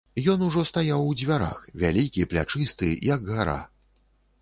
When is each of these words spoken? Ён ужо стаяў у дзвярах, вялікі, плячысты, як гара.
Ён 0.31 0.39
ужо 0.45 0.63
стаяў 0.69 1.03
у 1.09 1.11
дзвярах, 1.19 1.61
вялікі, 1.83 2.27
плячысты, 2.35 2.93
як 3.15 3.33
гара. 3.33 3.63